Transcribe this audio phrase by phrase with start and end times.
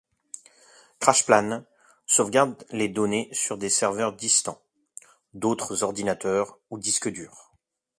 [0.99, 1.63] CrashPlan
[2.07, 4.59] sauvegarde les données sur des serveurs distants,
[5.35, 7.51] d'autres ordinateurs ou disques durs.